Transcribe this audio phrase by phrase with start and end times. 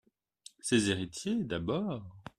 [0.61, 1.43] Ses héritiers?
[1.43, 2.17] D'abord.